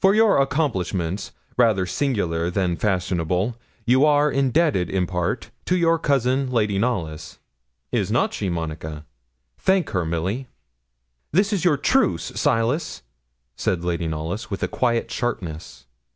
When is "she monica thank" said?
8.34-9.90